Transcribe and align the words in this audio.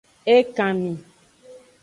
Ekanmi. 0.35 0.93